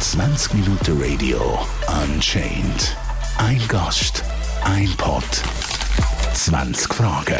20 0.00 0.54
Minuten 0.54 1.00
Radio 1.00 1.60
Unchained. 2.02 2.96
Ein 3.38 3.60
Gast, 3.68 4.24
ein 4.64 4.88
Pod, 4.96 5.22
20 6.34 6.92
Fragen. 6.92 7.36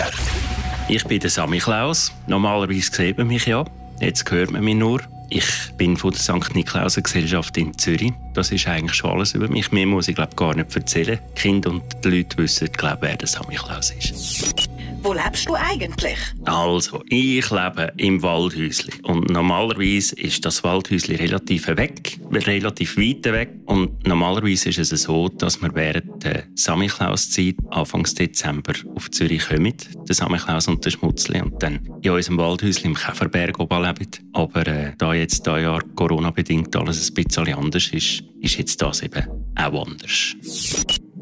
Ich 0.89 1.05
bin 1.07 1.19
der 1.19 1.31
Sammy 1.31 1.59
Klaus. 1.59 2.13
Normalerweise 2.29 2.93
sieht 2.93 3.19
man 3.19 3.27
mich 3.27 3.47
ja. 3.47 3.65
Jetzt 3.99 4.31
hört 4.31 4.53
man 4.53 4.63
mich 4.63 4.77
nur. 4.77 5.01
Ich 5.29 5.73
bin 5.77 5.97
von 5.97 6.13
der 6.13 6.21
St. 6.21 6.55
Niklausen 6.55 7.03
Gesellschaft 7.03 7.57
in 7.57 7.77
Zürich. 7.77 8.13
Das 8.35 8.53
ist 8.53 8.69
eigentlich 8.69 8.95
schon 8.95 9.11
alles 9.11 9.35
über 9.35 9.49
mich. 9.49 9.73
Mehr 9.73 9.87
muss 9.87 10.07
ich 10.07 10.15
glaube 10.15 10.37
gar 10.37 10.55
nicht 10.55 10.75
erzählen. 10.77 11.19
Die 11.37 11.41
Kinder 11.41 11.71
und 11.71 11.83
die 12.05 12.11
Leute 12.11 12.39
wissen, 12.39 12.71
glaube 12.71 12.99
wer 13.03 13.17
der 13.17 13.27
Sammy 13.27 13.57
Klaus 13.57 13.91
ist. 13.91 14.70
Wo 15.03 15.15
lebst 15.15 15.49
du 15.49 15.55
eigentlich? 15.55 16.19
Also, 16.45 17.03
ich 17.09 17.51
lebe 17.51 17.93
im 17.97 18.23
Waldhäusli. 18.23 18.93
Und 19.03 19.31
normalerweise 19.31 20.15
ist 20.17 20.45
das 20.45 20.63
Waldhäusli 20.63 21.15
relativ 21.15 21.69
weg, 21.69 22.19
relativ 22.31 22.99
weit 22.99 23.25
weg. 23.25 23.51
Und 23.65 24.07
normalerweise 24.07 24.69
ist 24.69 24.79
es 24.79 25.03
so, 25.03 25.29
dass 25.29 25.63
wir 25.63 25.75
während 25.75 26.23
der 26.23 26.45
Samichlaus-Zeit, 26.55 27.57
Anfang 27.71 28.03
Dezember, 28.03 28.75
auf 28.95 29.11
Zürich 29.11 29.49
kommen. 29.49 29.75
Der 30.07 30.15
Samichlaus 30.15 30.69
und 30.69 30.85
der 30.85 30.91
Schmutzli. 30.91 31.41
Und 31.41 31.63
dann 31.63 31.81
in 32.03 32.11
unserem 32.11 32.37
Waldhäusli 32.37 32.87
im 32.87 32.95
Käferberg 32.95 33.59
oben 33.59 33.83
leben. 33.83 34.11
Aber 34.35 34.67
äh, 34.67 34.93
da 34.99 35.15
jetzt 35.15 35.47
dieses 35.47 35.63
Jahr 35.63 35.83
Corona-bedingt 35.95 36.77
alles 36.77 37.11
ein 37.11 37.15
bisschen 37.15 37.55
anders 37.55 37.89
ist, 37.89 38.23
ist 38.41 38.59
jetzt 38.59 38.83
das 38.83 39.03
eben 39.03 39.27
auch 39.57 39.87
anders. 39.87 40.37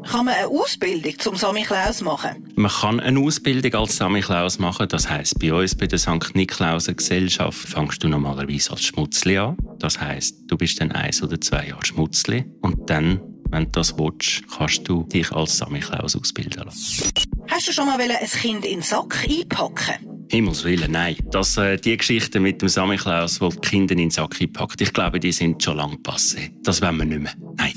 Kann 0.09 0.25
man 0.25 0.33
eine 0.33 0.47
Ausbildung 0.47 1.19
zum 1.19 1.35
Samichlaus 1.35 2.01
machen? 2.01 2.51
Man 2.55 2.71
kann 2.71 2.99
eine 2.99 3.19
Ausbildung 3.19 3.75
als 3.75 3.97
Samichlaus 3.97 4.57
machen. 4.57 4.87
Das 4.89 5.07
heisst, 5.07 5.37
bei 5.37 5.53
uns 5.53 5.75
bei 5.75 5.85
der 5.85 5.99
St. 5.99 6.33
Niklausen 6.33 6.95
Gesellschaft 6.95 7.59
fängst 7.59 8.03
du 8.03 8.07
normalerweise 8.07 8.71
als 8.71 8.85
Schmutzli 8.85 9.37
an. 9.37 9.55
Das 9.77 10.01
heisst, 10.01 10.35
du 10.47 10.57
bist 10.57 10.81
dann 10.81 10.91
eins 10.93 11.21
oder 11.21 11.39
zwei 11.39 11.67
Jahre 11.67 11.85
Schmutzli. 11.85 12.43
Und 12.61 12.89
dann, 12.89 13.21
wenn 13.51 13.65
du 13.65 13.71
das 13.73 13.99
willst, 13.99 14.41
kannst 14.49 14.89
du 14.89 15.03
dich 15.03 15.31
als 15.31 15.57
Samichlaus 15.57 16.15
ausbilden 16.15 16.63
lassen. 16.63 17.11
Hast 17.47 17.67
du 17.67 17.71
schon 17.71 17.85
mal 17.85 18.01
ein 18.01 18.27
Kind 18.27 18.65
in 18.65 18.79
den 18.79 18.81
Sack 18.81 19.27
einpacken? 19.29 20.25
Himmels 20.31 20.63
Willen, 20.63 20.91
nein. 20.91 21.17
Das, 21.29 21.55
äh, 21.57 21.77
die 21.77 21.95
Geschichte 21.95 22.39
mit 22.39 22.63
dem 22.63 22.69
Samichlaus, 22.69 23.41
wo 23.41 23.49
die 23.49 23.59
Kinder 23.59 23.91
in 23.91 23.99
den 23.99 24.09
Sack 24.09 24.41
einpackt, 24.41 24.81
ich 24.81 24.91
glaube, 24.91 25.19
die 25.19 25.31
sind 25.31 25.63
schon 25.63 25.77
lange 25.77 25.97
passé. 25.97 26.49
Das 26.63 26.81
wollen 26.81 26.97
wir 26.97 27.05
nicht 27.05 27.21
mehr. 27.21 27.33
Nein. 27.57 27.73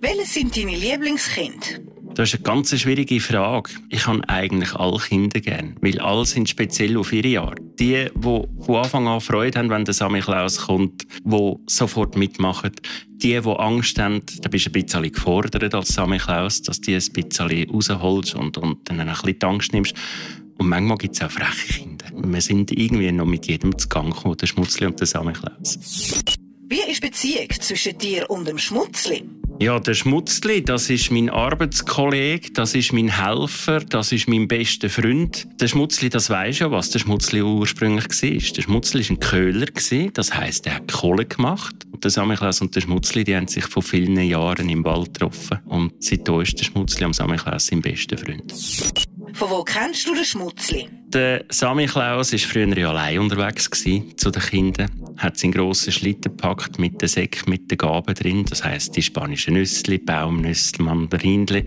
Welches 0.00 0.34
sind 0.34 0.56
deine 0.56 0.76
Lieblingskinder? 0.76 1.80
Das 2.14 2.28
ist 2.28 2.36
eine 2.36 2.44
ganz 2.44 2.78
schwierige 2.78 3.20
Frage. 3.20 3.70
Ich 3.90 4.06
habe 4.06 4.28
eigentlich 4.28 4.72
alle 4.74 4.98
Kinder 4.98 5.40
gern, 5.40 5.76
weil 5.80 5.98
alle 6.00 6.24
sind 6.24 6.48
speziell 6.48 6.96
auf 6.96 7.12
ihre 7.12 7.40
Art. 7.40 7.60
Die, 7.80 8.06
die 8.14 8.42
von 8.60 8.76
Anfang 8.76 9.08
an 9.08 9.20
Freude 9.20 9.58
haben, 9.58 9.70
wenn 9.70 9.84
der 9.84 9.94
Sammy 9.94 10.20
Klaus 10.20 10.58
kommt, 10.58 11.04
die 11.24 11.54
sofort 11.66 12.16
mitmachen. 12.16 12.72
Die, 13.08 13.40
die 13.40 13.48
Angst 13.48 13.98
haben, 13.98 14.22
da 14.40 14.48
bist 14.48 14.66
du 14.66 14.70
ein 14.70 14.82
bisschen 14.84 15.12
gefordert 15.12 15.74
als 15.74 15.88
Sammy 15.88 16.18
Klaus, 16.18 16.62
dass 16.62 16.80
du 16.80 16.92
ein 16.92 17.02
bisschen 17.12 17.70
rausholst 17.70 18.34
und, 18.36 18.56
und 18.58 18.88
dann 18.88 19.00
ein 19.00 19.08
bisschen 19.08 19.38
die 19.38 19.46
Angst 19.46 19.72
nimmst. 19.72 19.94
Und 20.58 20.68
manchmal 20.68 20.98
gibt 20.98 21.14
es 21.14 21.22
auch 21.22 21.30
freche 21.30 21.80
Kinder. 21.80 22.06
Wir 22.14 22.40
sind 22.40 22.70
irgendwie 22.70 23.10
noch 23.10 23.26
mit 23.26 23.46
jedem 23.46 23.76
zu 23.76 23.88
Gang 23.88 24.14
gekommen, 24.14 24.36
der 24.36 24.46
Schmutzli 24.46 24.86
und 24.86 24.98
der 24.98 25.06
Sammy 25.08 25.32
Klaus. 25.32 25.78
Wie 26.70 26.80
ist 26.90 27.02
die 27.02 27.08
Beziehung 27.08 27.48
zwischen 27.60 27.96
dir 27.98 28.28
und 28.30 28.46
dem 28.46 28.58
Schmutzli? 28.58 29.24
Ja, 29.60 29.80
der 29.80 29.94
Schmutzli, 29.94 30.62
das 30.62 30.88
ist 30.88 31.10
mein 31.10 31.28
Arbeitskollege, 31.28 32.52
das 32.52 32.76
ist 32.76 32.92
mein 32.92 33.08
Helfer, 33.08 33.80
das 33.80 34.12
ist 34.12 34.28
mein 34.28 34.46
bester 34.46 34.88
Freund. 34.88 35.48
Der 35.60 35.66
Schmutzli, 35.66 36.08
das 36.08 36.30
weiß 36.30 36.60
ja, 36.60 36.70
was 36.70 36.90
der 36.90 37.00
Schmutzli 37.00 37.42
ursprünglich 37.42 38.06
war. 38.06 38.54
Der 38.54 38.62
Schmutzli 38.62 39.02
war 39.02 39.16
ein 39.16 39.20
Köhler, 39.20 39.66
das 40.14 40.32
heisst, 40.32 40.66
er 40.68 40.76
hat 40.76 40.92
Kohle 40.92 41.26
gemacht. 41.26 41.74
Und 41.90 42.04
der 42.04 42.12
Samichlaus 42.12 42.60
und 42.60 42.76
der 42.76 42.82
Schmutzli, 42.82 43.24
die 43.24 43.34
haben 43.34 43.48
sich 43.48 43.64
vor 43.64 43.82
vielen 43.82 44.16
Jahren 44.20 44.68
im 44.68 44.84
Wald 44.84 45.14
getroffen. 45.14 45.58
Und 45.64 45.92
seitdem 46.04 46.40
ist 46.40 46.56
der 46.60 46.64
Schmutzli 46.64 47.04
am 47.04 47.12
Samichlaus 47.12 47.66
sein 47.66 47.82
bester 47.82 48.16
Freund. 48.16 48.52
Von 49.32 49.50
wo 49.50 49.64
kennst 49.64 50.06
du 50.06 50.14
den 50.14 50.24
Schmutzli? 50.24 50.88
Der 51.08 51.44
Sami 51.48 51.86
Klaus 51.86 52.32
war 52.32 52.38
früher 52.38 52.78
ja 52.78 52.90
allein 52.90 53.18
unterwegs 53.18 53.68
zu 53.70 54.30
den 54.30 54.42
Kindern. 54.42 54.90
Hat 55.18 55.36
seinen 55.36 55.52
grossen 55.52 55.92
Schlitten 55.92 56.36
gepackt 56.36 56.78
mit 56.78 57.00
den 57.02 57.08
Säcken, 57.08 57.50
mit 57.50 57.70
den 57.70 57.78
Gaben 57.78 58.14
drin. 58.14 58.44
Das 58.48 58.64
heisst, 58.64 58.96
die 58.96 59.02
spanischen 59.02 59.54
Nüsse, 59.54 59.98
Baumnüsse, 59.98 60.82
Mandarinchen. 60.82 61.64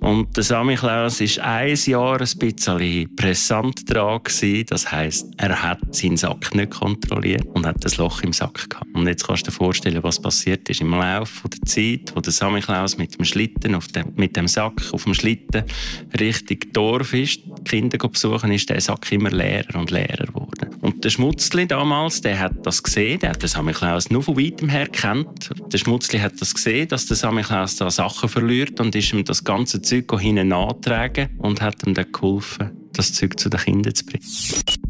Und 0.00 0.36
der 0.36 0.44
Sami 0.44 0.76
Klaus 0.76 1.20
war 1.20 1.44
ein 1.44 1.74
Jahr 1.74 2.20
ein 2.20 2.38
bisschen 2.38 3.16
pressant 3.16 3.82
dran. 3.92 4.20
Das 4.68 4.90
heisst, 4.92 5.26
er 5.36 5.62
hat 5.62 5.80
seinen 5.94 6.16
Sack 6.16 6.54
nicht 6.54 6.70
kontrolliert 6.70 7.46
und 7.54 7.66
hat 7.66 7.84
das 7.84 7.96
Loch 7.96 8.22
im 8.22 8.32
Sack 8.32 8.70
gehabt. 8.70 8.86
Und 8.94 9.06
jetzt 9.06 9.26
kannst 9.26 9.46
du 9.46 9.50
dir 9.50 9.56
vorstellen, 9.56 10.02
was 10.02 10.20
passiert 10.20 10.68
ist 10.68 10.80
im 10.80 10.90
Laufe 10.90 11.48
der 11.48 11.60
Zeit, 11.62 12.12
wo 12.14 12.20
der 12.20 12.32
Sami 12.32 12.60
Klaus 12.60 12.96
mit 12.96 13.18
dem 13.18 13.24
Schlitten, 13.24 13.74
auf 13.74 13.88
dem, 13.88 14.12
mit 14.16 14.36
dem 14.36 14.48
Sack 14.48 14.82
auf 14.92 15.04
dem 15.04 15.14
Schlitten 15.14 15.64
Richtung 16.18 16.58
Dorf 16.72 17.12
ist, 17.14 17.42
die 17.44 17.64
Kinder 17.64 17.98
besuchen, 17.98 18.52
ist 18.52 18.70
der 18.70 18.80
Sack 18.80 19.10
immer 19.12 19.30
leerer 19.30 19.78
und 19.78 19.90
leerer 19.90 20.26
geworden. 20.26 20.47
Der 21.00 21.10
Schmutzli 21.10 21.68
damals, 21.68 22.22
der 22.22 22.40
hat 22.40 22.66
das 22.66 22.82
gesehen, 22.82 23.20
der 23.20 23.30
hat 23.30 23.40
den 23.40 23.48
Samichlaus 23.48 24.10
nur 24.10 24.24
von 24.24 24.36
weitem 24.36 24.68
her 24.68 24.88
kennt. 24.88 25.48
Der 25.72 25.78
Schmutzli 25.78 26.18
hat 26.18 26.40
das 26.40 26.52
gesehen, 26.52 26.88
dass 26.88 27.06
der 27.06 27.16
Samichlaus 27.16 27.76
da 27.76 27.88
Sachen 27.88 28.28
verliert 28.28 28.80
und 28.80 28.96
ist 28.96 29.12
ihm 29.12 29.24
das 29.24 29.44
ganze 29.44 29.80
Zeug 29.80 30.10
hinten 30.18 30.48
nachtragen 30.48 31.38
und 31.38 31.60
hat 31.62 31.86
ihm 31.86 31.94
dann 31.94 32.10
geholfen, 32.10 32.72
das 32.94 33.12
Zeug 33.12 33.38
zu 33.38 33.48
den 33.48 33.60
Kindern 33.60 33.94
zu 33.94 34.06
bringen. 34.06 34.24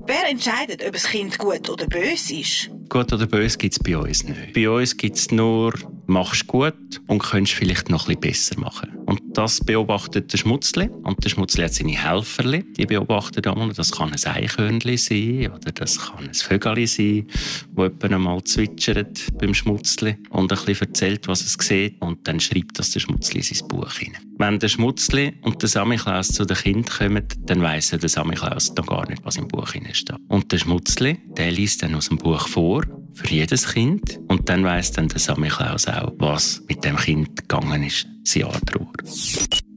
Wer 0.07 0.31
entscheidet, 0.31 0.83
ob 0.83 0.95
das 0.95 1.05
Kind 1.05 1.37
gut 1.37 1.69
oder 1.69 1.87
böse 1.87 2.37
ist? 2.37 2.71
Gut 2.89 3.13
oder 3.13 3.27
böse 3.27 3.59
gibt 3.59 3.75
es 3.75 3.79
bei 3.79 3.99
uns 3.99 4.25
nicht. 4.25 4.55
Bei 4.55 4.71
uns 4.71 4.97
gibt 4.97 5.17
es 5.17 5.31
nur, 5.31 5.75
machst 6.07 6.47
gut 6.47 7.03
und 7.07 7.23
könntest 7.23 7.55
vielleicht 7.55 7.91
noch 7.91 8.09
ein 8.09 8.19
bisschen 8.19 8.55
besser 8.55 8.61
machen. 8.61 8.98
Und 9.09 9.23
das 9.33 9.61
beobachtet 9.65 10.31
der 10.31 10.37
Schmutzli. 10.37 10.91
Und 11.03 11.25
der 11.25 11.31
Schmutzli 11.31 11.65
hat 11.65 11.73
seine 11.73 11.93
Helferli, 11.93 12.63
die 12.77 12.85
beobachten 12.85 13.43
einmal. 13.47 13.73
Das 13.73 13.91
kann 13.91 14.13
ein 14.13 14.23
Eichhörnchen 14.23 14.99
sein 14.99 15.51
oder 15.51 15.73
das 15.73 15.99
kann 15.99 16.29
ein 16.29 16.35
Vögel 16.35 16.87
sein, 16.87 17.27
wo 17.73 17.85
jemand 17.85 18.05
einmal 18.05 18.45
zwitschert 18.45 19.39
beim 19.39 19.55
Schmutzli 19.55 20.19
und 20.29 20.53
ein 20.53 20.59
bisschen 20.59 20.89
erzählt, 20.89 21.27
was 21.27 21.41
es 21.41 21.57
sieht. 21.59 21.99
Und 22.03 22.29
dann 22.29 22.39
schreibt 22.39 22.79
das 22.79 22.91
der 22.91 23.01
Schmutzli 23.01 23.39
in 23.39 23.45
sein 23.45 23.69
Buch 23.69 23.93
hinein. 23.93 24.21
Wenn 24.37 24.59
der 24.59 24.69
Schmutzli 24.69 25.33
und 25.41 25.63
der 25.63 25.71
Samichlaus 25.71 26.29
zu 26.29 26.45
den 26.45 26.59
Kindern 26.59 26.85
kommen, 26.85 27.25
dann 27.47 27.63
weiss 27.63 27.89
der 27.89 28.09
Samichlaus 28.11 28.75
noch 28.75 28.87
gar 28.87 29.09
nicht, 29.09 29.25
was 29.25 29.37
im 29.37 29.49
Buch 29.49 29.69
steht. 29.69 30.13
Und 30.29 30.53
der 30.53 30.59
Schmutzli, 30.59 31.19
der 31.35 31.51
liest 31.51 31.83
dann 31.83 31.95
aus 31.95 32.11
dem 32.11 32.19
Buch 32.19 32.47
vor, 32.47 32.85
für 33.19 33.35
jedes 33.35 33.73
Kind. 33.73 34.19
Und 34.29 34.49
dann 34.49 34.65
weiss 34.65 34.93
dann 34.93 35.09
der 35.09 35.19
Samichlaus 35.19 35.87
auch, 35.87 36.13
was 36.19 36.63
mit 36.69 36.85
dem 36.85 36.97
Kind 36.97 37.37
gegangen 37.37 37.83
ist, 37.83 38.07
sein 38.25 38.43
Jahr 38.43 38.61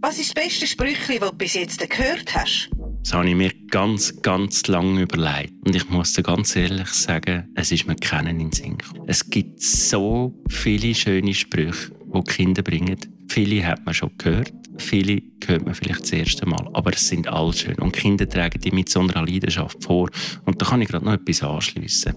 Was 0.02 0.19
ist 0.19 0.35
das 0.35 0.44
beste 0.44 0.68
Sprüchli, 0.68 1.19
das 1.19 1.31
du 1.31 1.38
bis 1.38 1.53
jetzt 1.56 1.90
gehört 1.90 2.35
hast? 2.35 2.69
Das 3.03 3.13
habe 3.13 3.29
ich 3.29 3.35
mir 3.35 3.52
ganz, 3.69 4.22
ganz 4.22 4.68
lange 4.68 5.02
überlegt. 5.02 5.53
Und 5.66 5.75
ich 5.75 5.90
muss 5.90 6.13
dir 6.13 6.24
ganz 6.24 6.56
ehrlich 6.56 6.90
sagen, 6.90 7.50
es 7.56 7.72
ist 7.72 7.88
mir 7.88 7.96
keinen 7.96 8.40
in 8.40 8.50
den 8.50 8.52
Sinn. 8.52 8.78
Es 9.07 9.28
gibt 9.28 9.62
so 9.62 10.34
viele 10.47 10.94
schöne 10.94 11.34
Sprüche, 11.34 11.91
die, 11.91 12.19
die 12.19 12.34
Kinder 12.34 12.62
bringen. 12.62 12.97
Viele 13.28 13.66
hat 13.66 13.85
man 13.85 13.96
schon 13.96 14.12
gehört, 14.18 14.53
viele 14.77 15.21
hört 15.45 15.65
man 15.65 15.73
vielleicht 15.73 16.01
das 16.01 16.11
erste 16.11 16.45
Mal, 16.45 16.69
aber 16.73 16.93
es 16.93 17.07
sind 17.07 17.27
alle 17.27 17.53
schön. 17.53 17.75
Und 17.75 17.93
Kinder 17.93 18.27
tragen 18.27 18.59
die 18.61 18.71
mit 18.71 18.89
so 18.89 18.99
einer 18.99 19.25
Leidenschaft 19.25 19.83
vor. 19.83 20.09
Und 20.45 20.61
da 20.61 20.65
kann 20.65 20.81
ich 20.81 20.87
gerade 20.87 21.05
noch 21.05 21.13
etwas 21.13 21.43
anschliessen. 21.43 22.13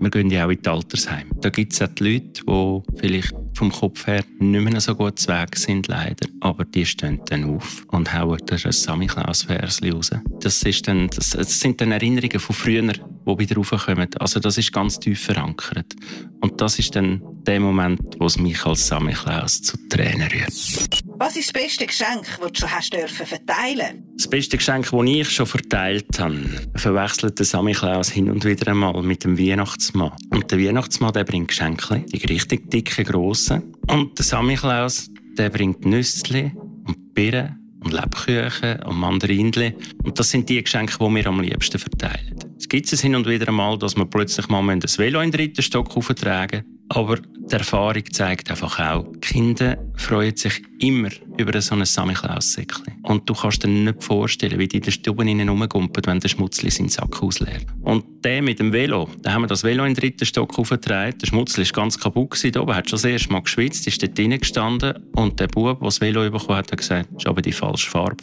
Wir 0.00 0.10
gehen 0.10 0.30
ja 0.30 0.46
auch 0.46 0.50
in 0.50 0.60
die 0.60 0.68
Altersheim. 0.68 1.30
Da 1.40 1.50
gibt 1.50 1.72
es 1.72 1.82
auch 1.82 1.88
die 1.88 2.14
Leute, 2.14 2.42
die 2.44 2.98
vielleicht 2.98 3.34
vom 3.54 3.70
Kopf 3.70 4.06
her 4.06 4.24
nicht 4.38 4.64
mehr 4.64 4.80
so 4.80 4.94
gut 4.94 5.18
zu 5.18 5.28
Weg 5.28 5.56
sind, 5.56 5.88
leider. 5.88 6.26
Aber 6.40 6.64
die 6.64 6.86
stehen 6.86 7.20
dann 7.26 7.44
auf 7.44 7.84
und 7.88 8.12
hauen 8.12 8.40
das 8.46 8.62
Samichlaus-Versli 8.62 9.90
raus. 9.90 10.10
Das, 10.40 10.62
ist 10.62 10.88
dann, 10.88 11.08
das, 11.08 11.30
das 11.30 11.60
sind 11.60 11.80
dann 11.80 11.92
Erinnerungen 11.92 12.40
von 12.40 12.54
früher, 12.54 12.82
die 12.82 13.38
wieder 13.38 13.56
raufkommen. 13.56 14.08
Also 14.18 14.40
das 14.40 14.58
ist 14.58 14.72
ganz 14.72 14.98
tief 14.98 15.20
verankert. 15.20 15.94
Und 16.40 16.60
das 16.60 16.78
ist 16.78 16.96
dann 16.96 17.22
der 17.46 17.60
Moment, 17.60 18.00
wo 18.18 18.26
es 18.26 18.38
mich 18.38 18.64
als 18.64 18.86
Samichlaus 18.86 19.62
zu 19.62 19.76
Tränen 19.88 20.28
rührt. 20.28 21.01
Was 21.22 21.36
ist 21.36 21.54
das 21.54 21.62
beste 21.62 21.86
Geschenk, 21.86 22.26
das 22.40 22.50
du 22.50 22.58
schon 22.58 22.72
hast 22.72 22.92
dürfen 22.92 23.24
verteilen? 23.24 24.02
Das 24.16 24.26
beste 24.26 24.56
Geschenk, 24.56 24.90
das 24.90 25.06
ich 25.06 25.30
schon 25.30 25.46
verteilt 25.46 26.18
habe, 26.18 26.36
verwechselt 26.74 27.38
der 27.38 27.46
Samichlaus 27.46 28.10
hin 28.10 28.28
und 28.28 28.44
wieder 28.44 28.72
einmal 28.72 29.00
mit 29.04 29.22
dem 29.22 29.38
Weihnachtsmann. 29.38 30.10
Und 30.30 30.50
der 30.50 30.58
Weihnachtsmann, 30.58 31.12
der 31.12 31.22
bringt 31.22 31.46
Geschenke, 31.46 32.04
die 32.12 32.26
richtig 32.26 32.68
dicke, 32.72 33.04
grossen. 33.04 33.72
Und 33.86 34.18
der 34.18 34.24
Samichlaus, 34.24 35.10
der 35.38 35.50
bringt 35.50 35.84
Nüsse 35.84 36.50
und 36.88 37.14
Birnen 37.14 37.56
und 37.84 37.92
Lebkuchen 37.92 38.82
und 38.82 38.96
Mandarinchen. 38.96 39.74
Und 40.02 40.18
das 40.18 40.28
sind 40.28 40.48
die 40.48 40.60
Geschenke, 40.60 40.96
die 40.98 41.14
wir 41.14 41.26
am 41.28 41.38
liebsten 41.38 41.78
verteilen. 41.78 42.36
Es 42.58 42.68
gibt 42.68 42.92
es 42.92 43.00
hin 43.00 43.14
und 43.14 43.28
wieder 43.28 43.46
einmal, 43.46 43.78
dass 43.78 43.94
wir 43.94 44.06
plötzlich 44.06 44.48
mal 44.48 44.68
ein 44.68 44.82
Velo 44.82 45.20
in 45.20 45.30
den 45.30 45.38
dritten 45.38 45.62
Stock 45.62 45.96
auftragen 45.96 46.64
aber 46.94 47.18
die 47.52 47.56
Erfahrung 47.56 48.02
zeigt 48.10 48.50
einfach 48.50 48.78
auch, 48.78 49.04
Kinder 49.20 49.76
freuen 49.96 50.34
sich 50.36 50.62
immer 50.78 51.10
über 51.36 51.60
so 51.60 51.74
ein 51.74 51.84
Samichlaus-Säckchen. 51.84 53.00
Und 53.02 53.28
du 53.28 53.34
kannst 53.34 53.62
dir 53.62 53.68
nicht 53.68 54.02
vorstellen, 54.02 54.58
wie 54.58 54.68
die 54.68 54.78
in 54.78 54.82
den 54.82 54.92
Stuben 54.92 55.48
rumgumpeln, 55.48 56.06
wenn 56.06 56.20
der 56.20 56.28
Schmutzli 56.28 56.70
seinen 56.70 56.88
Sack 56.88 57.22
ausleert. 57.22 57.66
Und 57.82 58.24
der 58.24 58.40
mit 58.40 58.58
dem 58.58 58.72
Velo, 58.72 59.08
da 59.20 59.32
haben 59.32 59.42
wir 59.42 59.48
das 59.48 59.64
Velo 59.64 59.84
in 59.84 59.92
den 59.92 60.00
dritten 60.00 60.24
Stock 60.24 60.58
aufgetragen. 60.58 61.18
Der 61.18 61.26
Schmutzli 61.26 61.64
war 61.64 61.72
ganz 61.72 61.98
kaputt 61.98 62.30
gewesen, 62.30 62.56
oben, 62.56 62.74
hat 62.74 62.88
schon 62.88 62.96
das 62.96 63.04
erste 63.04 63.32
Mal 63.32 63.42
geschwitzt, 63.42 63.86
ist 63.86 64.02
dort 64.02 64.16
drinnen 64.16 64.40
gestanden 64.40 64.94
und 65.14 65.38
der 65.38 65.48
Bub, 65.48 65.78
der 65.80 65.88
das 65.88 66.00
Velo 66.00 66.22
bekommen 66.30 66.56
hat, 66.56 66.72
hat 66.72 66.78
gesagt, 66.78 67.10
das 67.12 67.22
ist 67.22 67.26
aber 67.26 67.42
die 67.42 67.52
falsche 67.52 67.90
Farbe. 67.90 68.16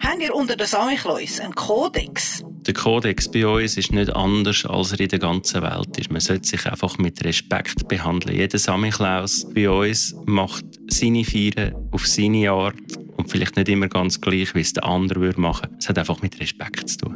Haben 0.00 0.20
ihr 0.20 0.34
unter 0.34 0.54
den 0.54 0.66
Samichlaus 0.66 1.40
einen 1.40 1.54
Kodex? 1.54 2.44
Der 2.66 2.72
Kodex 2.72 3.30
bei 3.30 3.46
uns 3.46 3.76
ist 3.76 3.92
nicht 3.92 4.14
anders, 4.14 4.64
als 4.64 4.92
er 4.92 5.00
in 5.00 5.08
der 5.08 5.18
ganzen 5.18 5.60
Welt 5.60 5.98
ist. 5.98 6.10
Man 6.10 6.20
sollte 6.20 6.48
sich 6.48 6.64
einfach 6.64 6.96
mit 6.96 7.22
Respekt 7.22 7.86
behandeln. 7.88 8.36
Jeder 8.36 8.58
Samichlaus 8.58 9.46
bei 9.54 9.68
uns 9.68 10.14
macht 10.24 10.64
seine 10.88 11.24
Feiern 11.24 11.74
auf 11.90 12.06
seine 12.06 12.50
Art 12.50 12.96
und 13.18 13.30
vielleicht 13.30 13.56
nicht 13.56 13.68
immer 13.68 13.88
ganz 13.88 14.18
gleich, 14.18 14.54
wie 14.54 14.60
es 14.60 14.72
der 14.72 14.84
andere 14.84 15.20
würde 15.20 15.40
machen. 15.40 15.76
Es 15.78 15.90
hat 15.90 15.98
einfach 15.98 16.22
mit 16.22 16.40
Respekt 16.40 16.88
zu 16.88 16.98
tun. 16.98 17.14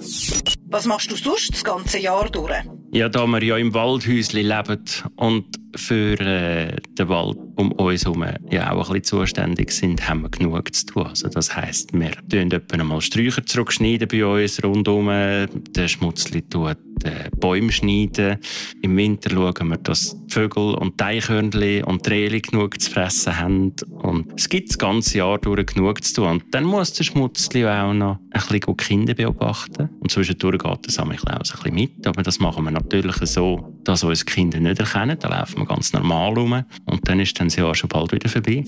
Was 0.67 0.85
machst 0.85 1.11
du 1.11 1.17
sonst 1.17 1.55
das 1.55 1.65
ganze 1.65 1.99
Jahr 1.99 2.29
durch? 2.29 2.53
Ja, 2.93 3.09
da 3.09 3.27
wir 3.27 3.43
ja 3.43 3.57
im 3.57 3.73
Waldhäuschen 3.73 4.47
leben 4.47 4.85
und 5.17 5.47
für 5.77 6.21
äh, 6.21 6.77
den 6.99 7.09
Wald 7.09 7.39
um 7.57 7.73
uns 7.73 8.05
herum 8.05 8.25
ja 8.51 8.73
auch 8.73 8.91
ein 8.91 9.01
bisschen 9.01 9.05
zuständig 9.05 9.73
sind, 9.73 10.09
haben 10.09 10.23
wir 10.23 10.29
genug 10.29 10.73
zu 10.75 10.87
tun. 10.87 11.07
Also 11.07 11.29
das 11.29 11.55
heisst, 11.55 11.93
wir 11.93 12.13
tun 12.29 12.51
etwa 12.53 12.77
einmal 12.77 13.01
Sträucher 13.01 13.45
zurückschneiden 13.45 14.09
bei 14.09 14.25
uns 14.25 14.63
rundum. 14.63 15.09
Der 15.09 15.89
Schmutzli 15.89 16.43
tut 16.43 16.77
äh, 17.05 17.31
Bäume 17.37 17.73
schneiden. 17.73 18.39
Im 18.83 18.97
Winter 18.97 19.31
schauen 19.31 19.69
wir, 19.69 19.77
dass 19.79 20.17
die 20.27 20.33
Vögel 20.33 20.75
und 20.75 21.01
die 21.01 21.05
Eichhörnchen 21.05 21.85
und 21.85 22.07
die 22.07 22.11
Rehli 22.11 22.41
genug 22.41 22.81
zu 22.81 22.91
fressen 22.91 23.39
haben. 23.39 23.73
Und 23.91 24.33
es 24.37 24.49
gibt 24.49 24.71
das 24.71 24.79
ganze 24.79 25.19
Jahr 25.19 25.39
durch 25.39 25.67
genug 25.67 26.03
zu 26.05 26.15
tun. 26.15 26.29
Und 26.29 26.45
dann 26.53 26.65
muss 26.65 26.93
der 26.93 27.05
Schmutzli 27.05 27.67
auch 27.67 27.93
noch 27.93 28.19
ein 28.31 28.41
bisschen 28.41 28.61
die 28.61 28.75
Kinder 28.75 29.15
beobachten. 29.15 29.89
Und 30.01 30.11
zwischendurch 30.11 30.59
geht 30.59 30.87
der 30.87 30.93
Samichlaus 30.93 31.53
ein 31.53 31.63
bisschen 31.63 31.75
mit. 31.75 32.07
Aber 32.07 32.23
das 32.23 32.39
machen 32.39 32.65
wir 32.65 32.71
natürlich 32.71 33.17
so, 33.17 33.75
dass 33.85 34.05
uns 34.05 34.25
die 34.25 34.33
Kinder 34.33 34.61
nicht 34.61 34.79
erkennen. 34.79 35.17
Da 35.19 35.29
laufen 35.29 35.61
wir 35.61 35.67
ganz 35.69 35.93
normal 35.93 36.35
rum. 36.35 36.65
Und 36.87 37.09
dann 37.09 37.21
ist 37.21 37.39
dann 37.39 37.49
das 37.49 37.57
Jahr 37.57 37.75
schon 37.75 37.89
bald 37.89 38.13
wieder 38.13 38.29
vorbei. 38.29 38.65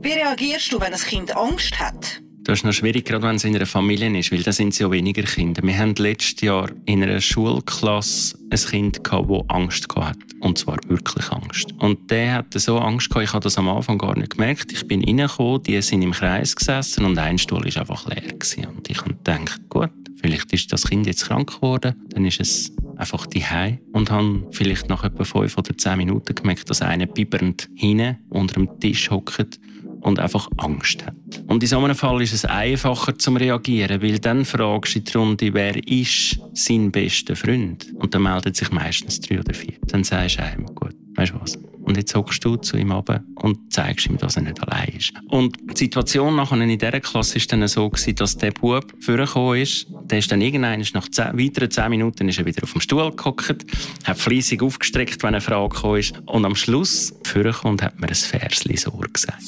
Wie 0.00 0.12
reagierst 0.12 0.72
du, 0.72 0.80
wenn 0.80 0.92
ein 0.92 1.00
Kind 1.00 1.36
Angst 1.36 1.78
hat? 1.80 2.22
Das 2.48 2.60
ist 2.60 2.64
noch 2.64 2.72
schwierig, 2.72 3.04
gerade 3.04 3.26
wenn 3.26 3.36
es 3.36 3.44
in 3.44 3.54
einer 3.54 3.66
Familie 3.66 4.18
ist, 4.18 4.32
weil 4.32 4.42
da 4.42 4.52
sind 4.52 4.72
es 4.72 4.78
ja 4.78 4.90
weniger 4.90 5.22
Kinder. 5.22 5.62
Wir 5.62 5.76
hatten 5.76 5.96
letztes 5.96 6.40
Jahr 6.40 6.70
in 6.86 7.02
einer 7.02 7.20
Schulklasse 7.20 8.38
ein 8.48 8.58
Kind 8.58 9.04
gehabt, 9.04 9.28
das 9.28 9.42
Angst 9.48 9.86
hatte. 9.94 10.18
Und 10.40 10.56
zwar 10.56 10.78
wirklich 10.86 11.30
Angst. 11.30 11.74
Und 11.78 12.10
der 12.10 12.32
hatte 12.36 12.58
so 12.58 12.78
Angst 12.78 13.10
gehabt, 13.10 13.24
ich 13.24 13.32
habe 13.34 13.42
das 13.42 13.58
am 13.58 13.68
Anfang 13.68 13.98
gar 13.98 14.16
nicht 14.16 14.30
gemerkt. 14.30 14.72
Ich 14.72 14.86
bin 14.86 15.04
reingekommen, 15.04 15.62
die 15.64 15.82
sind 15.82 16.00
im 16.00 16.12
Kreis 16.12 16.56
gesessen 16.56 17.04
und 17.04 17.18
ein 17.18 17.36
Stuhl 17.36 17.64
war 17.66 17.80
einfach 17.80 18.06
leer. 18.06 18.22
Gewesen. 18.22 18.64
Und 18.64 18.88
ich 18.88 18.98
habe 18.98 19.12
gedacht, 19.12 19.60
gut, 19.68 19.90
vielleicht 20.18 20.50
ist 20.50 20.72
das 20.72 20.84
Kind 20.84 21.06
jetzt 21.06 21.26
krank 21.26 21.56
geworden, 21.56 21.96
dann 22.14 22.24
ist 22.24 22.40
es 22.40 22.72
einfach 22.98 23.26
die 23.26 23.44
und 23.92 24.10
habe 24.10 24.46
vielleicht 24.50 24.88
nach 24.88 25.04
etwa 25.04 25.24
fünf 25.24 25.56
oder 25.56 25.76
zehn 25.76 25.98
Minuten 25.98 26.34
gemerkt, 26.34 26.68
dass 26.68 26.82
einer 26.82 27.06
bibernd 27.06 27.68
hinten 27.74 28.18
unter 28.28 28.54
dem 28.54 28.80
Tisch 28.80 29.10
hockt 29.10 29.60
und 30.00 30.18
einfach 30.18 30.48
Angst 30.58 31.04
hat. 31.04 31.14
Und 31.46 31.62
in 31.62 31.68
so 31.68 31.78
einem 31.78 31.94
Fall 31.94 32.22
ist 32.22 32.32
es 32.32 32.44
einfacher 32.44 33.16
zum 33.18 33.36
reagieren, 33.36 34.02
weil 34.02 34.18
dann 34.18 34.44
fragst 34.44 34.94
du 34.94 34.98
in 34.98 35.04
die 35.04 35.12
Runde, 35.16 35.54
wer 35.54 35.88
ist 35.88 36.40
sein 36.54 36.90
bester 36.90 37.36
Freund? 37.36 37.86
Und 37.94 38.14
dann 38.14 38.22
meldet 38.22 38.56
sich 38.56 38.70
meistens 38.70 39.20
drei 39.20 39.40
oder 39.40 39.54
vier. 39.54 39.74
Dann 39.86 40.04
sagst 40.04 40.38
du 40.38 40.42
einem, 40.42 40.66
gut, 40.66 40.94
weißt 41.16 41.32
du 41.32 41.40
was? 41.40 41.58
Und 41.82 41.96
jetzt 41.96 42.14
hockst 42.14 42.44
du 42.44 42.56
zu 42.56 42.76
ihm 42.76 42.92
runter 42.92 43.24
und 43.36 43.72
zeigst 43.72 44.06
ihm, 44.06 44.18
dass 44.18 44.36
er 44.36 44.42
nicht 44.42 44.62
allein 44.62 44.88
ist. 44.88 45.12
Und 45.28 45.56
die 45.72 45.76
Situation 45.76 46.36
nachher 46.36 46.60
in 46.60 46.78
dieser 46.78 47.00
Klasse 47.00 47.36
war 47.36 47.46
dann 47.48 47.66
so, 47.66 47.90
dass 48.14 48.36
der 48.36 48.50
Bub 48.50 48.92
vorgekommen 49.00 49.62
ist. 49.62 49.86
Der 50.10 50.18
ist 50.18 50.32
dann 50.32 50.40
irgendwann, 50.40 50.84
nach 50.94 51.08
zehn, 51.08 51.38
weiteren 51.38 51.70
zehn 51.70 51.90
Minuten, 51.90 52.28
ist 52.28 52.38
er 52.38 52.46
wieder 52.46 52.62
auf 52.62 52.72
dem 52.72 52.80
Stuhl 52.80 53.10
gehockt, 53.14 53.66
hat 54.04 54.18
fleissig 54.18 54.62
aufgestreckt, 54.62 55.22
wenn 55.22 55.34
eine 55.34 55.40
Frage 55.40 55.68
gekommen 55.68 56.00
ist. 56.00 56.14
Und 56.26 56.44
am 56.44 56.56
Schluss 56.56 57.12
vorgekommen 57.24 57.72
und 57.72 57.82
hat 57.82 58.00
mir 58.00 58.08
ein 58.08 58.14
Versli 58.14 58.76
so 58.76 58.90
gesagt. 58.90 59.42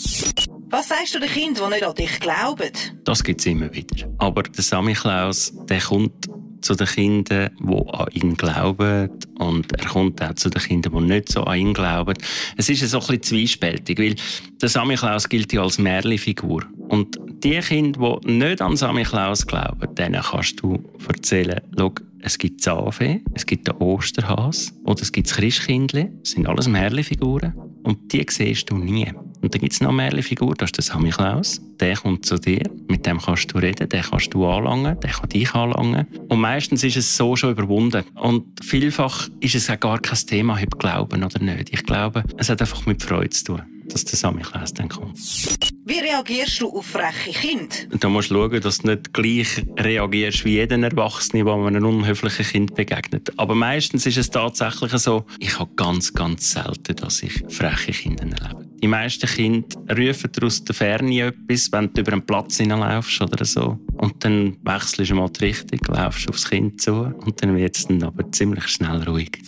Was 0.71 0.89
sagst 0.89 1.15
du 1.15 1.19
den 1.19 1.29
Kindern, 1.29 1.71
die 1.71 1.75
nicht 1.75 1.87
an 1.87 1.95
dich 1.95 2.21
glauben? 2.21 2.71
Das 3.05 3.25
gibt 3.25 3.41
es 3.41 3.47
immer 3.47 3.73
wieder. 3.73 4.09
Aber 4.19 4.43
der 4.43 4.63
Samichlaus, 4.63 5.53
der 5.69 5.81
kommt 5.81 6.29
zu 6.61 6.75
den 6.75 6.87
Kindern, 6.87 7.51
die 7.59 7.89
an 7.93 8.07
ihn 8.13 8.37
glauben. 8.37 9.11
Und 9.39 9.73
er 9.73 9.89
kommt 9.89 10.23
auch 10.23 10.35
zu 10.35 10.51
den 10.51 10.63
Kindern, 10.63 10.93
die 10.93 11.15
nicht 11.15 11.33
so 11.33 11.45
an 11.45 11.59
ihn 11.59 11.75
glauben. 11.75 12.15
Es 12.57 12.69
ist 12.69 12.89
so 12.89 12.99
ein 12.99 13.07
bisschen 13.07 13.23
zwiespältig, 13.23 13.99
weil 13.99 14.15
der 14.61 14.69
Samichlaus 14.69 15.29
gilt 15.29 15.53
ja 15.53 15.63
als 15.63 15.79
Märchenfigur. 15.79 16.65
Und 16.89 17.19
die 17.45 17.59
Kinder, 17.61 18.21
die 18.25 18.33
nicht 18.33 18.63
an 18.63 18.77
Samichlaus 18.77 19.47
glauben, 19.47 19.95
denen 19.95 20.23
kannst 20.23 20.63
du 20.63 20.79
erzählen, 21.09 21.61
schau, 21.77 21.93
es 22.23 22.37
gibt 22.39 22.61
Zahnfee, 22.61 23.23
es 23.35 23.47
gibt 23.47 23.67
den 23.67 23.77
Osterhas 23.77 24.73
oder 24.85 25.01
es 25.03 25.11
gibt 25.11 25.29
das 25.29 25.37
Christkindli. 25.37 26.11
Das 26.21 26.33
sind 26.33 26.47
alles 26.47 26.69
Märchenfiguren. 26.69 27.55
Und 27.83 28.13
die 28.13 28.27
siehst 28.29 28.71
du 28.71 28.77
nie. 28.77 29.11
Und 29.41 29.55
dann 29.55 29.61
gibt 29.61 29.73
es 29.73 29.81
noch 29.81 29.89
eine 29.89 29.97
Märchenfigur, 29.97 30.55
das 30.55 30.69
ist 30.69 30.77
der 30.77 30.85
Sammy 30.85 31.11
Klaus. 31.11 31.63
Der 31.81 31.97
kommt 31.97 32.27
zu 32.27 32.37
dir, 32.37 32.63
mit 32.89 33.07
dem 33.07 33.19
kannst 33.19 33.53
du 33.53 33.59
reden, 33.59 33.89
den 33.89 34.03
kannst 34.03 34.35
du 34.35 34.47
anlangen, 34.47 35.01
der 35.01 35.11
kann 35.11 35.29
dich 35.31 35.55
anlangen. 35.55 36.07
Und 36.29 36.41
meistens 36.41 36.85
ist 36.85 36.99
es 36.99 37.17
so 37.17 37.37
schon 37.37 37.53
überwunden. 37.53 38.05
Und 38.17 38.63
vielfach 38.63 39.31
ist 39.41 39.55
es 39.55 39.71
auch 39.71 39.81
gar 39.81 39.99
kein 39.99 40.19
Thema, 40.19 40.59
ob 40.63 40.79
glauben 40.79 41.25
oder 41.25 41.43
nicht. 41.43 41.73
Ich 41.73 41.85
glaube, 41.85 42.23
es 42.37 42.51
hat 42.51 42.61
einfach 42.61 42.85
mit 42.85 43.03
Freude 43.03 43.31
zu 43.31 43.45
tun, 43.45 43.63
dass 43.89 44.05
der 44.05 44.19
Sammy 44.19 44.43
Klaus 44.43 44.75
dann 44.75 44.91
kommt. 44.91 45.17
Wie 45.91 45.99
reagierst 45.99 46.61
du 46.61 46.69
auf 46.69 46.87
freche 46.87 47.33
Kinder? 47.33 47.75
Da 47.99 48.09
musst 48.09 48.31
du 48.31 48.35
schauen, 48.37 48.61
dass 48.61 48.79
du 48.79 48.87
nicht 48.87 49.13
gleich 49.13 49.67
reagierst 49.77 50.45
wie 50.45 50.53
jeder 50.53 50.81
Erwachsene, 50.81 51.43
der 51.43 51.53
einem 51.53 51.85
unhöflichen 51.85 52.47
Kind 52.47 52.75
begegnet. 52.77 53.33
Aber 53.37 53.57
meistens 53.57 54.07
ist 54.07 54.17
es 54.17 54.31
tatsächlich 54.31 54.93
so, 54.93 55.27
ich 55.41 55.59
habe 55.59 55.75
ganz, 55.75 56.13
ganz 56.13 56.53
selten, 56.53 56.95
dass 56.95 57.25
ich 57.25 57.43
freche 57.49 57.91
Kinder 57.91 58.23
erlebe. 58.23 58.69
Die 58.81 58.87
meisten 58.87 59.27
Kinder 59.27 59.67
rufen 59.91 60.31
aus 60.41 60.63
der 60.63 60.77
Ferne 60.77 61.27
etwas, 61.27 61.73
wenn 61.73 61.93
du 61.93 62.03
über 62.03 62.13
einen 62.13 62.25
Platz 62.25 62.59
hineinlaufst 62.59 63.21
oder 63.23 63.45
so. 63.45 63.77
Und 63.95 64.25
dann 64.25 64.59
wechselst 64.63 65.11
du 65.11 65.17
mal 65.17 65.29
die 65.29 65.47
Richtung, 65.47 65.81
laufst 65.89 66.29
aufs 66.29 66.49
Kind 66.49 66.81
zu 66.81 66.93
und 66.95 67.43
dann 67.43 67.57
wird 67.57 67.77
es 67.77 67.89
dann 67.89 68.01
aber 68.05 68.31
ziemlich 68.31 68.69
schnell 68.69 69.03
ruhig. 69.03 69.43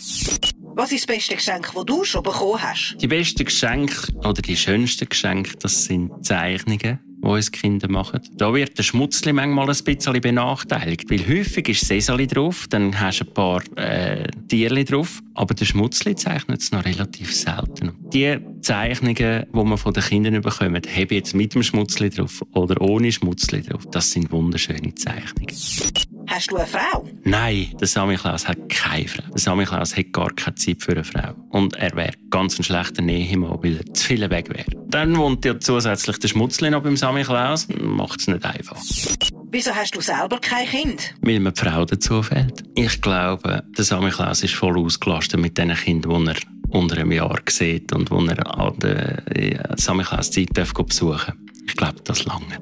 Was 0.75 0.91
ist 0.91 1.07
das 1.07 1.15
beste 1.15 1.35
Geschenk, 1.35 1.71
das 1.73 1.85
du 1.85 2.03
schon 2.03 2.23
bekommen 2.23 2.61
hast? 2.61 2.97
Die 2.99 3.07
besten 3.07 3.45
Geschenke 3.45 4.11
oder 4.17 4.41
die 4.41 4.57
schönsten 4.57 5.07
Geschenke, 5.07 5.55
das 5.57 5.85
sind 5.85 6.25
Zeichnungen 6.25 6.99
die 7.23 7.29
uns 7.29 7.51
Kinder 7.51 7.89
machen. 7.89 8.19
Da 8.33 8.53
wird 8.53 8.77
der 8.77 8.83
Schmutzli 8.83 9.31
manchmal 9.33 9.69
ein 9.69 9.83
bisschen 9.83 10.21
benachteiligt, 10.21 11.09
weil 11.09 11.25
häufig 11.27 11.69
ist 11.69 11.87
Sesali 11.87 12.27
drauf, 12.27 12.67
dann 12.69 12.99
hast 12.99 13.21
du 13.21 13.25
ein 13.25 13.33
paar 13.33 13.63
äh, 13.77 14.27
Tierli 14.49 14.83
drauf, 14.83 15.21
aber 15.33 15.53
der 15.53 15.65
Schmutzli 15.65 16.15
zeichnet 16.15 16.61
es 16.61 16.71
noch 16.71 16.83
relativ 16.83 17.33
selten. 17.33 17.93
Die 18.13 18.37
Zeichnungen, 18.61 19.45
die 19.53 19.63
man 19.63 19.77
von 19.77 19.93
den 19.93 20.03
Kindern 20.03 20.41
bekommt, 20.41 20.87
habe 20.89 21.03
ich 21.03 21.11
jetzt 21.11 21.33
mit 21.33 21.53
dem 21.53 21.63
Schmutzli 21.63 22.09
drauf 22.09 22.41
oder 22.51 22.81
ohne 22.81 23.11
Schmutzli 23.11 23.61
drauf. 23.61 23.83
Das 23.91 24.11
sind 24.11 24.31
wunderschöne 24.31 24.93
Zeichnungen. 24.95 26.12
Hast 26.27 26.51
du 26.51 26.57
eine 26.57 26.65
Frau? 26.65 27.07
Nein, 27.23 27.67
der 27.79 27.87
Samichlaus 27.87 28.47
hat 28.47 28.57
keine 28.69 29.07
Frau. 29.07 29.23
Der 29.31 29.39
Samichlaus 29.39 29.95
hat 29.95 30.11
gar 30.13 30.31
keine 30.33 30.55
Zeit 30.55 30.81
für 30.81 30.93
eine 30.93 31.03
Frau. 31.03 31.33
Und 31.49 31.75
er 31.75 31.95
wäre 31.95 32.13
ganz 32.29 32.57
ein 32.57 32.63
schlechter 32.63 33.01
Nehemann, 33.01 33.59
weil 33.61 33.77
er 33.77 33.93
zu 33.93 34.05
viel 34.05 34.29
weg 34.29 34.49
wäre. 34.49 34.65
Dann 34.87 35.15
wohnt 35.17 35.45
ja 35.45 35.59
zusätzlich 35.59 36.17
der 36.19 36.27
Schmutzli 36.27 36.69
noch 36.69 36.83
beim 36.83 36.97
Samichlaus. 36.97 37.67
Macht 37.81 38.21
es 38.21 38.27
nicht 38.27 38.45
einfach. 38.45 38.77
Wieso 39.51 39.75
hast 39.75 39.95
du 39.95 40.01
selber 40.01 40.39
kein 40.39 40.65
Kind? 40.67 41.13
Weil 41.21 41.39
mir 41.39 41.51
die 41.51 41.61
Frau 41.61 41.85
dazu 41.85 42.23
fehlt. 42.23 42.63
Ich 42.75 43.01
glaube, 43.01 43.63
der 43.77 43.83
Samichlaus 43.83 44.43
ist 44.43 44.55
voll 44.55 44.77
ausgelastet 44.79 45.39
mit 45.39 45.57
den 45.57 45.73
Kindern, 45.75 46.25
die 46.25 46.31
er 46.31 46.37
unter 46.69 46.97
einem 46.97 47.11
Jahr 47.11 47.39
sieht 47.47 47.93
und 47.93 48.09
wo 48.09 48.19
er 48.25 48.59
an 48.59 48.73
der 48.79 49.23
Samichlaus-Zeit 49.77 50.53
besuchen 50.53 51.11
darf. 51.11 51.33
Ich 51.67 51.75
glaube, 51.75 52.01
das 52.03 52.25
langt. 52.25 52.59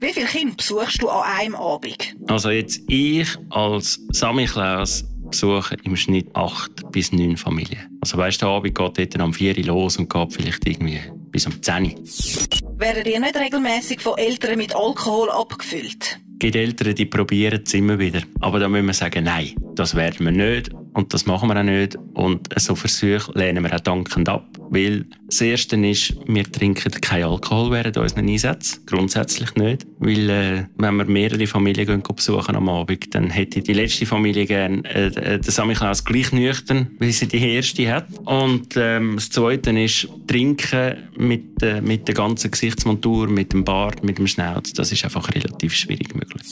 Wie 0.00 0.14
viele 0.14 0.26
Kinder 0.26 0.54
besuchst 0.56 1.02
du 1.02 1.10
an 1.10 1.30
einem 1.38 1.54
Abend? 1.54 2.16
Also 2.26 2.48
jetzt 2.48 2.80
ich 2.88 3.28
als 3.50 4.00
Samichlaus 4.12 5.04
besuche 5.30 5.76
im 5.84 5.94
Schnitt 5.94 6.34
acht 6.34 6.90
bis 6.90 7.12
neun 7.12 7.36
Familien. 7.36 7.98
Also 8.00 8.16
weißt 8.16 8.40
du, 8.40 8.46
der 8.46 8.54
Abend 8.54 8.74
geht 8.74 8.98
dort 8.98 9.20
am 9.20 9.34
4 9.34 9.58
Uhr 9.58 9.64
los 9.64 9.98
und 9.98 10.08
geht 10.08 10.32
vielleicht 10.32 10.66
irgendwie 10.66 11.00
bis 11.30 11.46
um 11.46 11.62
10 11.62 11.84
Uhr. 11.84 12.78
Werden 12.78 13.04
ihr 13.04 13.20
nicht 13.20 13.36
regelmäßig 13.36 14.00
von 14.00 14.16
Eltern 14.16 14.56
mit 14.56 14.74
Alkohol 14.74 15.30
abgefüllt? 15.30 16.18
Es 16.32 16.38
gibt 16.38 16.56
Eltern, 16.56 16.94
die 16.94 17.04
probieren 17.04 17.60
es 17.62 17.74
immer 17.74 17.98
wieder. 17.98 18.22
Aber 18.40 18.58
da 18.58 18.70
müssen 18.70 18.86
wir 18.86 18.94
sagen, 18.94 19.24
nein, 19.24 19.54
das 19.74 19.94
werden 19.94 20.24
wir 20.24 20.32
nicht. 20.32 20.70
Und 20.92 21.14
das 21.14 21.26
machen 21.26 21.48
wir 21.48 21.56
auch 21.56 21.62
nicht. 21.62 21.96
Und 22.14 22.48
so 22.56 22.74
Versuche 22.74 23.30
lehnen 23.34 23.62
wir 23.62 23.74
auch 23.74 23.80
dankend 23.80 24.28
ab. 24.28 24.46
Weil 24.70 25.06
das 25.26 25.40
Erste 25.40 25.76
ist, 25.76 26.14
wir 26.26 26.44
trinken 26.50 26.92
keinen 27.00 27.24
Alkohol 27.24 27.70
während 27.70 27.96
unseren 27.96 28.28
Einsätzen. 28.28 28.84
Grundsätzlich 28.86 29.54
nicht. 29.54 29.86
Weil, 29.98 30.30
äh, 30.30 30.64
wenn 30.76 30.96
wir 30.96 31.04
mehrere 31.04 31.46
Familien 31.46 31.86
gehen, 31.86 32.02
besuchen 32.02 32.56
am 32.56 32.68
Abend, 32.68 33.14
dann 33.14 33.30
hätte 33.30 33.62
die 33.62 33.72
letzte 33.72 34.06
Familie 34.06 34.46
gerne 34.46 34.82
äh, 34.84 35.06
äh 35.06 35.38
den 35.38 35.50
Samichlaus 35.50 36.04
gleich 36.04 36.32
nüchtern, 36.32 36.90
wie 36.98 37.12
sie 37.12 37.28
die 37.28 37.54
erste 37.54 37.92
hat. 37.92 38.06
Und 38.24 38.76
ähm, 38.76 39.16
das 39.16 39.30
Zweite 39.30 39.70
ist, 39.78 40.08
trinken 40.26 40.96
mit, 41.16 41.62
äh, 41.62 41.80
mit 41.80 42.08
der 42.08 42.14
ganzen 42.14 42.50
Gesichtsmontur, 42.50 43.28
mit 43.28 43.52
dem 43.52 43.64
Bart, 43.64 44.04
mit 44.04 44.18
dem 44.18 44.26
Schnauz. 44.26 44.72
Das 44.72 44.92
ist 44.92 45.04
einfach 45.04 45.28
relativ 45.34 45.74
schwierig 45.74 46.14
möglich. 46.14 46.44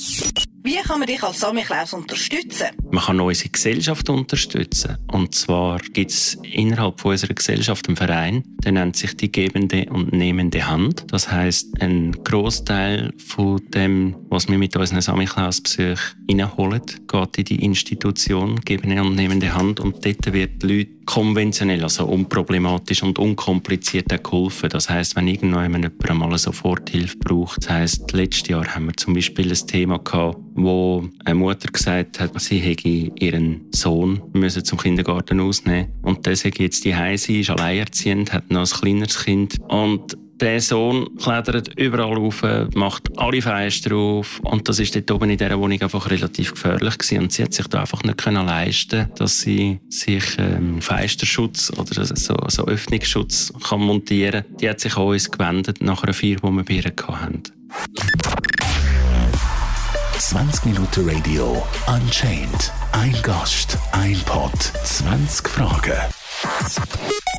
Wie 0.63 0.77
kann 0.77 0.99
man 0.99 1.07
dich 1.07 1.23
als 1.23 1.41
Samichlaus 1.41 1.93
unterstützen? 1.93 2.67
Man 2.91 3.05
kann 3.05 3.21
unsere 3.21 3.49
Gesellschaft 3.49 4.11
unterstützen. 4.11 4.97
Und 5.13 5.35
zwar 5.35 5.79
gibt 5.79 6.11
es 6.11 6.37
innerhalb 6.43 7.05
unserer 7.05 7.35
Gesellschaft 7.35 7.87
einen 7.87 7.97
Verein, 7.97 8.43
der 8.65 8.73
nennt 8.73 8.97
sich 8.97 9.17
die 9.17 9.31
gebende 9.31 9.87
und 9.91 10.13
nehmende 10.13 10.67
Hand. 10.67 11.07
Das 11.13 11.31
heißt, 11.31 11.81
ein 11.81 12.13
Großteil 12.25 13.13
von 13.19 13.61
dem, 13.71 14.17
was 14.31 14.49
wir 14.49 14.59
mit 14.59 14.77
unseren 14.77 15.01
Samichlaus-Besuchen 15.01 15.97
reinholen, 16.31 16.83
geht 17.07 17.39
in 17.39 17.45
die 17.45 17.65
Institution 17.65 18.61
gebende 18.61 19.03
und 19.03 19.15
nehmende 19.15 19.55
Hand 19.55 19.81
und 19.81 20.05
dort 20.05 20.33
wird 20.33 20.63
die 20.63 20.67
Leute 20.67 20.91
konventionell, 21.07 21.83
also 21.83 22.05
unproblematisch 22.05 23.03
und 23.03 23.19
unkompliziert 23.19 24.09
geholfen. 24.23 24.69
Das 24.69 24.91
heißt, 24.91 25.17
wenn 25.17 25.27
irgendjemand 25.27 25.85
jemand 25.85 26.11
einmal 26.11 26.29
eine 26.29 26.39
Soforthilfe 26.39 27.17
braucht, 27.17 27.65
das 27.65 27.71
heisst, 27.71 28.13
letztes 28.13 28.49
Jahr 28.49 28.67
haben 28.75 28.87
wir 28.87 28.97
zum 28.97 29.15
Beispiel 29.15 29.51
ein 29.51 29.67
Thema 29.67 29.99
gehabt, 29.99 30.39
wo 30.55 31.09
eine 31.25 31.35
Mutter 31.35 31.69
gesagt 31.69 32.21
hat, 32.21 32.39
sie 32.41 32.59
hätte 32.59 32.89
ihren 32.89 33.67
Sohn 33.73 34.23
müssen 34.35 34.65
zum 34.65 34.79
Kindergarten 34.79 35.41
ausnehmen 35.41 35.93
und 36.03 36.27
der 36.27 36.37
sei 36.37 36.51
jetzt 36.59 36.85
die 36.85 36.95
sie 37.17 37.41
ist 37.41 37.51
alleinerziehend, 37.51 38.33
hat 38.33 38.51
noch 38.51 38.61
ein 38.61 38.81
kleineres 38.81 39.25
Kind 39.25 39.59
und 39.69 40.17
der 40.41 40.61
Sohn 40.61 41.09
klettert 41.17 41.77
überall 41.77 42.15
rauf, 42.15 42.43
macht 42.75 43.19
alle 43.19 43.43
Fenster 43.43 43.95
auf 43.95 44.41
und 44.41 44.69
das 44.69 44.79
ist 44.79 44.95
dort 44.95 45.11
oben 45.11 45.31
in 45.31 45.39
dieser 45.39 45.59
Wohnung 45.59 45.81
einfach 45.81 46.11
relativ 46.11 46.53
gefährlich 46.53 46.99
gewesen. 46.99 47.23
und 47.23 47.33
sie 47.33 47.43
hat 47.45 47.53
sich 47.53 47.67
da 47.67 47.81
einfach 47.81 48.03
nicht 48.03 48.19
können 48.19 48.47
leisten, 48.47 49.09
dass 49.17 49.41
sie 49.41 49.81
sich 49.89 50.25
ähm, 50.39 50.81
Fensterschutz 50.81 51.73
oder 51.77 52.05
so, 52.05 52.37
so 52.47 52.67
Öffnungsschutz 52.67 53.53
kann 53.69 53.81
montieren. 53.81 54.45
Die 54.61 54.69
hat 54.69 54.81
sich 54.81 54.97
an 54.97 55.05
uns 55.05 55.31
gewendet 55.31 55.81
nach 55.81 56.03
einer 56.03 56.15
Feier, 56.15 56.37
die 56.37 56.43
wir 56.43 56.65
bei 56.65 56.75
ihr 56.75 56.85
hatten. 56.85 57.43
20 60.19 60.65
Minuten 60.67 61.09
Radio 61.09 61.67
Unchained. 61.87 62.73
Ein 62.93 63.17
Gast, 63.23 63.79
ein 63.93 64.19
Pod, 64.27 64.53
20 64.85 65.49
Fragen. 65.49 67.38